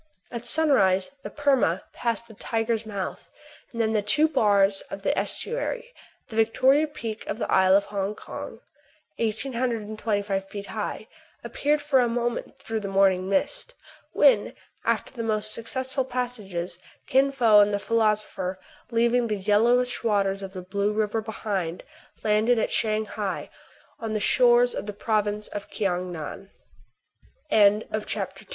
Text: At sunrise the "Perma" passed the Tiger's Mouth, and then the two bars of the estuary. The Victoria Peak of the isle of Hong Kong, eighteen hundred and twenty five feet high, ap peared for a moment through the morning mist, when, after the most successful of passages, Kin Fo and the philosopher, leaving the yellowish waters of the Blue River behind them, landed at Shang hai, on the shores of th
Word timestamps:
At 0.31 0.47
sunrise 0.47 1.11
the 1.21 1.29
"Perma" 1.29 1.81
passed 1.93 2.27
the 2.27 2.33
Tiger's 2.33 2.87
Mouth, 2.87 3.29
and 3.71 3.79
then 3.79 3.93
the 3.93 4.01
two 4.01 4.27
bars 4.27 4.81
of 4.89 5.03
the 5.03 5.15
estuary. 5.15 5.93
The 6.29 6.35
Victoria 6.35 6.87
Peak 6.87 7.23
of 7.27 7.37
the 7.37 7.47
isle 7.51 7.75
of 7.77 7.85
Hong 7.85 8.15
Kong, 8.15 8.61
eighteen 9.19 9.53
hundred 9.53 9.83
and 9.83 9.99
twenty 9.99 10.23
five 10.23 10.49
feet 10.49 10.65
high, 10.65 11.07
ap 11.45 11.53
peared 11.53 11.83
for 11.83 11.99
a 11.99 12.07
moment 12.09 12.57
through 12.57 12.79
the 12.79 12.87
morning 12.87 13.29
mist, 13.29 13.75
when, 14.11 14.55
after 14.85 15.13
the 15.13 15.21
most 15.21 15.53
successful 15.53 16.03
of 16.03 16.09
passages, 16.09 16.79
Kin 17.05 17.31
Fo 17.31 17.59
and 17.59 17.71
the 17.71 17.77
philosopher, 17.77 18.57
leaving 18.89 19.27
the 19.27 19.35
yellowish 19.35 20.03
waters 20.03 20.41
of 20.41 20.53
the 20.53 20.63
Blue 20.63 20.91
River 20.93 21.21
behind 21.21 21.81
them, 21.81 21.87
landed 22.23 22.57
at 22.57 22.71
Shang 22.71 23.05
hai, 23.05 23.51
on 23.99 24.13
the 24.13 24.19
shores 24.19 24.73
of 24.73 24.87
th 24.87 24.97